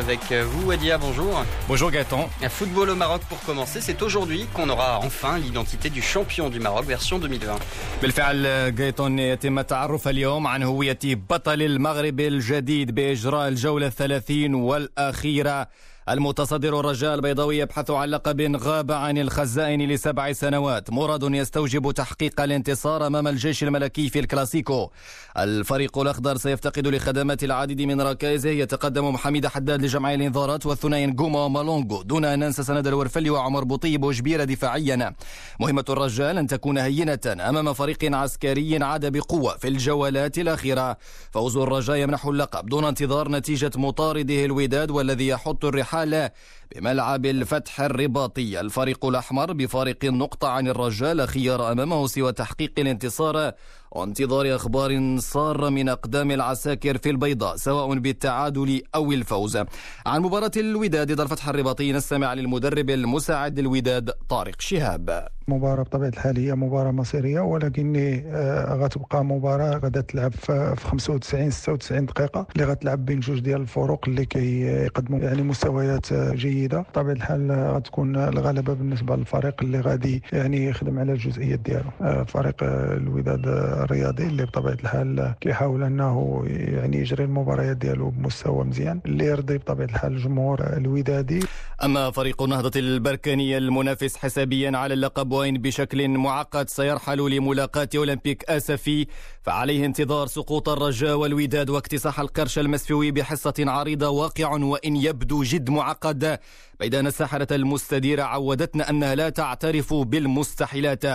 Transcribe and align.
avec 0.00 0.32
vous, 0.32 0.68
Wadia. 0.68 0.98
Bonjour. 0.98 1.44
Bonjour 1.68 1.90
Gaëtan. 1.90 2.30
Un 2.42 2.48
football 2.48 2.90
au 2.90 2.94
Maroc 2.94 3.22
pour 3.28 3.40
commencer. 3.42 3.80
C'est 3.80 4.00
aujourd'hui 4.02 4.46
qu'on 4.54 4.68
aura 4.70 4.98
enfin 4.98 5.38
l'identité 5.38 5.90
du 5.90 6.00
champion 6.02 6.48
du 6.48 6.60
Maroc 6.60 6.86
version 6.86 7.18
2020. 7.18 7.58
بالفعل 8.02 8.74
جايتون 8.74 9.18
يتم 9.18 9.58
التعرف 9.58 10.08
اليوم 10.08 10.46
عن 10.46 10.62
هوية 10.62 10.98
بطل 11.04 11.62
المغرب 11.62 12.20
الجديد 12.20 12.94
بإجراء 12.94 13.48
الجولة 13.48 13.86
الثلاثين 13.86 14.54
والأخيرة 14.54 15.68
المتصدر 16.11 16.79
الرجاء 16.79 17.15
البيضاوي 17.15 17.57
يبحث 17.57 17.91
عن 17.91 18.09
لقب 18.09 18.55
غاب 18.55 18.91
عن 18.91 19.17
الخزائن 19.17 19.81
لسبع 19.81 20.31
سنوات. 20.31 20.89
مراد 20.89 21.23
يستوجب 21.23 21.91
تحقيق 21.91 22.41
الانتصار 22.41 23.07
أمام 23.07 23.27
الجيش 23.27 23.63
الملكي 23.63 24.09
في 24.09 24.19
الكلاسيكو. 24.19 24.89
الفريق 25.37 25.97
الأخضر 25.97 26.37
سيفتقد 26.37 26.87
لخدمات 26.87 27.43
العديد 27.43 27.81
من 27.81 28.01
ركائزه. 28.01 28.49
يتقدم 28.49 29.09
محمد 29.09 29.47
حداد 29.47 29.81
لجمع 29.81 30.13
الإنذارات 30.13 30.65
والثنائي 30.65 31.05
نجوما 31.05 31.45
ومالونجو 31.45 32.01
دون 32.01 32.25
أن 32.25 32.39
ننسى 32.39 32.63
سند 32.63 32.87
الورفلي 32.87 33.29
وعمر 33.29 33.63
بوطيب 33.63 34.03
وجبير 34.03 34.43
دفاعيا. 34.43 35.13
مهمة 35.59 35.85
الرجال 35.89 36.37
أن 36.37 36.47
تكون 36.47 36.77
هينة 36.77 37.19
أمام 37.27 37.73
فريق 37.73 38.15
عسكري 38.15 38.83
عاد 38.83 39.17
بقوة 39.17 39.57
في 39.57 39.67
الجولات 39.67 40.37
الأخيرة. 40.37 40.97
فوز 41.31 41.57
الرجاء 41.57 41.95
يمنح 41.97 42.25
اللقب. 42.25 42.65
دون 42.69 42.85
انتظار 42.85 43.29
نتيجة 43.29 43.71
مطارده 43.75 44.45
الوداد 44.45 44.91
والذي 44.91 45.27
يحط 45.27 45.65
الرحال 45.65 46.00
الحالة 46.03 46.31
بملعب 46.75 47.25
الفتح 47.25 47.81
الرباطي. 47.81 48.59
الفريق 48.59 49.05
الأحمر 49.05 49.53
بفارق 49.53 49.97
النقطة 50.03 50.47
عن 50.47 50.67
الرجال 50.67 51.27
خيار 51.27 51.71
أمامه 51.71 52.07
سوى 52.07 52.31
تحقيق 52.31 52.73
الانتصار 52.77 53.51
وانتظار 53.91 54.55
أخبار 54.55 55.17
سارة 55.19 55.69
من 55.69 55.89
أقدام 55.89 56.31
العساكر 56.31 56.97
في 56.97 57.09
البيضاء 57.09 57.55
سواء 57.55 57.99
بالتعادل 57.99 58.81
أو 58.95 59.11
الفوز. 59.11 59.57
عن 60.05 60.21
مباراة 60.21 60.51
الوداد 60.57 61.11
ضد 61.11 61.19
الفتح 61.19 61.47
الرباطي 61.49 61.91
نستمع 61.91 62.33
للمدرب 62.33 62.89
المساعد 62.89 63.59
للوداد 63.59 64.09
طارق 64.29 64.61
شهاب. 64.61 65.27
مباراة 65.51 65.83
بطبيعة 65.83 66.09
الحال 66.09 66.37
هي 66.39 66.55
مباراة 66.55 66.91
مصيرية 66.91 67.39
ولكن 67.39 67.93
آه، 68.27 68.75
غتبقى 68.75 69.25
مباراة 69.25 69.77
غادا 69.77 70.01
تلعب 70.01 70.31
في 70.31 70.75
95 70.77 71.49
96 71.51 72.05
دقيقة 72.05 72.47
اللي 72.55 72.65
غتلعب 72.65 73.05
بين 73.05 73.19
جوج 73.19 73.39
ديال 73.39 73.61
الفرق 73.61 73.99
اللي 74.07 74.25
كيقدموا 74.25 75.19
يعني 75.19 75.41
مستويات 75.41 76.11
آه، 76.11 76.33
جيدة. 76.33 76.79
بطبيعة 76.79 77.13
الحال 77.13 77.51
آه، 77.51 77.71
غتكون 77.71 78.15
الغلبة 78.15 78.73
بالنسبة 78.73 79.15
للفريق 79.15 79.63
اللي 79.63 79.79
غادي 79.79 80.23
يعني 80.33 80.65
يخدم 80.65 80.99
على 80.99 81.11
الجزئيات 81.11 81.59
ديالو. 81.59 82.25
فريق 82.25 82.55
الوداد 82.63 83.47
الرياضي 83.47 84.23
اللي 84.23 84.45
بطبيعة 84.45 84.73
الحال 84.73 85.33
كيحاول 85.41 85.83
أنه 85.83 86.43
يعني 86.47 86.97
يجري 86.97 87.23
المباريات 87.23 87.77
ديالو 87.77 88.09
بمستوى 88.09 88.63
مزيان 88.65 88.99
اللي 89.05 89.25
يرضي 89.25 89.57
بطبيعة 89.57 89.85
الحال 89.87 90.11
الجمهور 90.13 90.59
الودادي. 90.77 91.39
أما 91.83 92.11
فريق 92.11 92.43
نهضة 92.43 92.79
البركانية 92.79 93.57
المنافس 93.57 94.17
حسابيا 94.17 94.77
على 94.77 94.93
اللقب 94.93 95.31
وين 95.41 95.57
بشكل 95.57 96.07
معقد 96.07 96.69
سيرحل 96.69 97.17
لملاقاة 97.17 97.89
أولمبيك 97.95 98.43
آسفي 98.49 99.07
فعليه 99.41 99.85
انتظار 99.85 100.27
سقوط 100.27 100.69
الرجاء 100.69 101.15
والوداد 101.15 101.69
واكتساح 101.69 102.19
القرش 102.19 102.59
المسفوي 102.59 103.11
بحصة 103.11 103.53
عريضة 103.59 104.09
واقع 104.09 104.49
وإن 104.49 104.95
يبدو 104.95 105.43
جد 105.43 105.69
معقد. 105.69 106.39
بيد 106.79 106.95
أن 106.95 107.07
الساحرة 107.07 107.55
المستديرة 107.55 108.23
عودتنا 108.23 108.89
أنها 108.89 109.15
لا 109.15 109.29
تعترف 109.29 109.93
بالمستحيلات. 109.93 111.05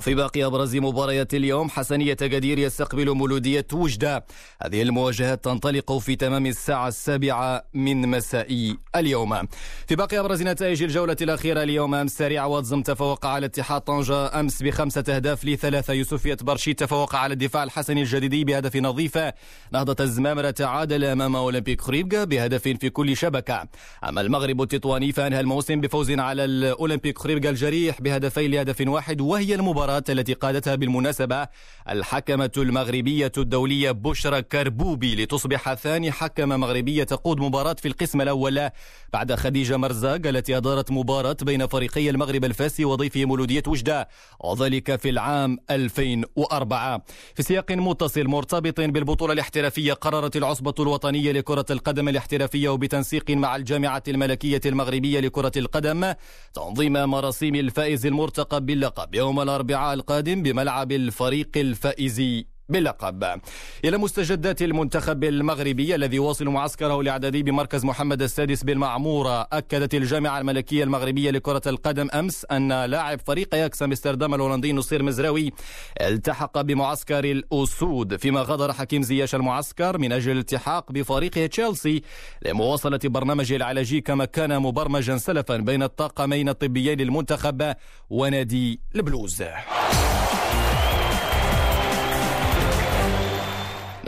في 0.00 0.14
باقي 0.14 0.44
أبرز 0.44 0.76
مباريات 0.76 1.34
اليوم 1.34 1.70
حسنية 1.70 2.16
قدير 2.20 2.58
يستقبل 2.58 3.14
مولودية 3.14 3.66
وجدة. 3.72 4.24
هذه 4.62 4.82
المواجهات 4.82 5.44
تنطلق 5.44 5.98
في 5.98 6.16
تمام 6.16 6.46
الساعة 6.46 6.88
السابعة 6.88 7.64
من 7.74 8.08
مساء 8.08 8.76
اليوم. 8.96 9.48
في 9.86 9.96
باقي 9.96 10.18
أبرز 10.18 10.42
نتائج 10.42 10.82
الجولة 10.82 11.16
الأخيرة 11.22 11.62
اليوم 11.62 11.94
أمس 11.94 12.18
سريع 12.18 12.44
واتزم 12.44 12.82
تفوق 12.82 13.26
على 13.26 13.48
اتحاد 13.50 13.80
طنجة 13.80 14.40
أمس 14.40 14.62
بخمسة 14.62 15.04
أهداف 15.08 15.44
لثلاثة 15.44 15.92
يوسفية 15.92 16.36
برشيد 16.42 16.74
تفوق 16.74 17.14
على 17.14 17.32
الدفاع 17.32 17.62
الحسني 17.62 18.02
الجديدي 18.02 18.44
بهدف 18.44 18.76
نظيفة 18.76 19.32
نهضة 19.72 20.04
الزمامرة 20.04 20.50
تعادل 20.50 21.04
أمام 21.04 21.36
أولمبيك 21.36 21.80
خريبكا 21.80 22.24
بهدف 22.24 22.62
في 22.62 22.90
كل 22.90 23.16
شبكة. 23.16 23.68
أما 24.08 24.20
المغرب 24.20 24.62
التطواني 24.62 25.12
فأنهى 25.12 25.40
الموسم 25.40 25.80
بفوز 25.80 26.10
على 26.10 26.44
الأولمبيك 26.44 27.18
خريبكا 27.18 27.50
الجريح 27.50 28.00
بهدفين 28.00 28.50
لهدف 28.50 28.80
واحد 28.88 29.20
وهي 29.20 29.54
المباراة 29.54 30.04
التي 30.08 30.32
قادتها 30.34 30.74
بالمناسبة 30.74 31.48
الحكمة 31.88 32.50
المغربية 32.56 33.32
الدولية 33.38 33.90
بشرى 33.90 34.42
كربوبي 34.42 35.24
لتصبح 35.24 35.74
ثاني 35.74 36.12
حكمة 36.12 36.56
مغربية 36.56 37.04
تقود 37.04 37.40
مباراة 37.40 37.76
في 37.82 37.88
القسم 37.88 38.20
الأول. 38.20 38.70
بعد 39.12 39.34
خديجة 39.34 39.76
مرزاق 39.76 40.26
التي 40.26 40.56
أدارت 40.56 40.90
مباراة 40.90 41.36
بين 41.42 41.66
فريقي 41.66 42.10
المغرب 42.10 42.44
الفاسي 42.44 42.84
وضيفه 42.84 43.24
مولودية 43.30 43.62
وجدة. 43.66 44.08
وذلك 44.44 44.96
في 44.96 45.08
العام 45.10 45.58
2004 45.70 47.02
في 47.34 47.42
سياق 47.42 47.72
متصل 47.72 48.24
مرتبط 48.24 48.80
بالبطولة 48.80 49.32
الاحترافية 49.32 49.92
قررت 49.92 50.36
العصبة 50.36 50.74
الوطنية 50.80 51.32
لكرة 51.32 51.66
القدم 51.70 52.08
الاحترافية 52.08 52.68
وبتنسيق 52.68 53.30
مع 53.30 53.56
الجامعة 53.56 54.02
الملكية 54.08 54.60
المغربية 54.66 55.20
لكرة 55.20 55.52
القدم 55.56 56.14
تنظيم 56.54 56.92
مراسيم 56.92 57.54
الفائز 57.54 58.06
المرتقب 58.06 58.66
باللقب 58.66 59.14
يوم 59.14 59.40
الأربعاء 59.40 59.94
القادم 59.94 60.42
بملعب 60.42 60.92
الفريق 60.92 61.50
الفائز 61.56 62.20
باللقب 62.70 63.40
إلى 63.84 63.98
مستجدات 63.98 64.62
المنتخب 64.62 65.24
المغربي 65.24 65.94
الذي 65.94 66.16
يواصل 66.16 66.44
معسكره 66.44 67.00
الإعدادي 67.00 67.42
بمركز 67.42 67.84
محمد 67.84 68.22
السادس 68.22 68.62
بالمعمورة 68.64 69.48
أكدت 69.52 69.94
الجامعة 69.94 70.38
الملكية 70.40 70.84
المغربية 70.84 71.30
لكرة 71.30 71.62
القدم 71.66 72.08
أمس 72.14 72.46
أن 72.50 72.84
لاعب 72.84 73.20
فريق 73.26 73.54
ياكس 73.54 73.82
أمستردام 73.82 74.34
الهولندي 74.34 74.72
نصير 74.72 75.02
مزراوي 75.02 75.52
التحق 76.00 76.60
بمعسكر 76.60 77.24
الأسود 77.24 78.16
فيما 78.16 78.42
غادر 78.42 78.72
حكيم 78.72 79.02
زياش 79.02 79.34
المعسكر 79.34 79.98
من 79.98 80.12
أجل 80.12 80.32
الالتحاق 80.32 80.92
بفريق 80.92 81.46
تشيلسي 81.46 82.02
لمواصلة 82.42 83.00
برنامجه 83.04 83.56
العلاجي 83.56 84.00
كما 84.00 84.24
كان 84.24 84.62
مبرمجا 84.62 85.16
سلفا 85.16 85.56
بين 85.56 85.82
الطاقمين 85.82 86.48
الطبيين 86.48 87.00
للمنتخب 87.00 87.74
ونادي 88.10 88.80
البلوز. 88.94 89.42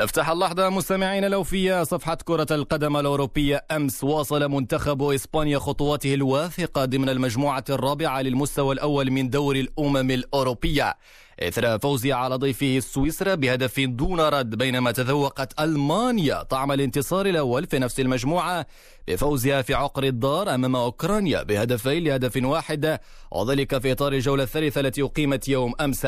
نفتح 0.02 0.28
اللحظة 0.28 0.68
مستمعين 0.68 1.24
الأوفياء 1.24 1.84
صفحة 1.84 2.14
كرة 2.24 2.46
القدم 2.50 2.96
الأوروبية 2.96 3.64
أمس 3.70 4.04
واصل 4.04 4.50
منتخب 4.50 5.02
إسبانيا 5.02 5.58
خطواته 5.58 6.14
الواثقة 6.14 6.84
ضمن 6.84 7.08
المجموعة 7.08 7.64
الرابعة 7.70 8.22
للمستوى 8.22 8.74
الأول 8.74 9.10
من 9.10 9.30
دور 9.30 9.56
الأمم 9.56 10.10
الأوروبية. 10.10 10.94
إثر 11.40 11.78
فوزها 11.78 12.14
على 12.14 12.36
ضيفه 12.36 12.78
سويسرا 12.80 13.34
بهدف 13.34 13.80
دون 13.80 14.20
رد 14.20 14.54
بينما 14.54 14.92
تذوقت 14.92 15.60
ألمانيا 15.60 16.42
طعم 16.42 16.72
الانتصار 16.72 17.26
الأول 17.26 17.66
في 17.66 17.78
نفس 17.78 18.00
المجموعة 18.00 18.66
بفوزها 19.08 19.62
في 19.62 19.74
عقر 19.74 20.04
الدار 20.04 20.54
أمام 20.54 20.76
أوكرانيا 20.76 21.42
بهدفين 21.42 22.04
لهدف 22.04 22.44
واحد 22.44 22.98
وذلك 23.30 23.78
في 23.78 23.92
إطار 23.92 24.12
الجولة 24.12 24.42
الثالثة 24.42 24.80
التي 24.80 25.02
أقيمت 25.02 25.48
يوم 25.48 25.72
أمس. 25.80 26.06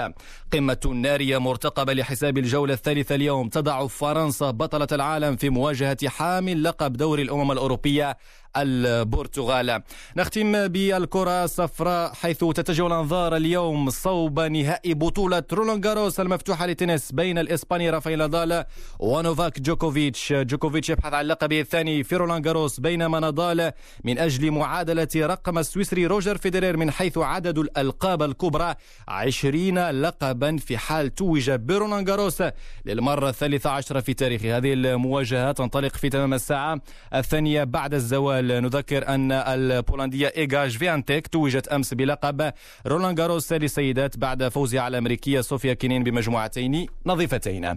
قمة 0.53 0.93
نارية 0.95 1.39
مرتقبة 1.39 1.93
لحساب 1.93 2.39
الجولة 2.39 2.75
الثالثة 2.75 3.15
اليوم 3.15 3.49
تضع 3.49 3.87
فرنسا 3.87 4.51
بطلة 4.51 4.89
العالم 4.93 5.37
في 5.37 5.51
مواجهة 5.51 6.09
حامل 6.09 6.63
لقب 6.65 6.93
دوري 6.93 7.23
الأمم 7.23 7.53
الأوروبية 7.53 8.17
البرتغال. 8.57 9.83
نختم 10.17 10.69
بالكرة 10.69 11.45
الصفراء 11.45 12.13
حيث 12.13 12.39
تتجه 12.39 12.87
الأنظار 12.87 13.37
اليوم 13.37 13.91
صوب 13.91 14.41
نهائي 14.41 14.95
بطولة 14.95 15.43
رولان 15.53 15.81
جاروس 15.81 16.21
المفتوحة 16.21 16.67
للتنس 16.67 17.13
بين 17.13 17.39
الإسباني 17.39 17.91
رافائيل 17.91 18.19
نادال 18.19 18.65
ونوفاك 18.99 19.61
جوكوفيتش. 19.61 20.33
جوكوفيتش 20.33 20.91
يبحث 20.91 21.15
عن 21.15 21.25
لقبه 21.25 21.61
الثاني 21.61 22.05
في 22.05 22.17
رولان 22.17 22.43
جاروس 22.43 22.81
بينما 22.81 23.21
نادال 23.21 23.73
من 24.05 24.19
أجل 24.19 24.51
معادلة 24.51 25.09
رقم 25.17 25.59
السويسري 25.59 26.07
روجر 26.07 26.37
فيدرير 26.37 26.77
من 26.77 26.91
حيث 26.91 27.19
عدد 27.19 27.59
الألقاب 27.59 28.23
الكبرى 28.23 28.75
عشرين 29.09 29.91
لقبا 29.91 30.57
في 30.57 30.79
حال 30.79 31.15
توج 31.15 31.51
برولان 31.51 32.05
جاروس 32.05 32.43
للمرة 32.87 33.29
الثالثة 33.29 33.71
عشرة 33.71 34.01
في 34.01 34.15
تاريخ 34.15 34.45
هذه 34.45 34.73
المواجهة. 34.73 35.53
تنطلق 35.53 35.97
في 35.97 36.09
تمام 36.09 36.35
الساعة 36.35 36.81
الثانية 37.15 37.65
بعد 37.65 37.95
الزوال. 37.95 38.44
نذكر 38.53 39.09
أن 39.09 39.33
البولندية 39.33 40.33
إيجا 40.37 40.79
شفيانتيك 40.79 41.27
توجت 41.27 41.69
أمس 41.69 41.95
بلقب 41.95 42.53
رولان 42.87 43.15
جاروس 43.15 43.53
للسيدات 43.53 44.19
بعد 44.19 44.49
فوزها 44.49 44.81
على 44.81 44.93
الأمريكية 44.99 45.41
صوفيا 45.41 45.75
كينين 45.75 46.05
بمجموعتين 46.05 46.87
نظيفتين. 47.07 47.77